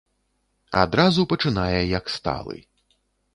Адразу 0.83 1.21
пачынае, 1.33 1.75
як 1.99 2.05
сталы. 2.15 2.57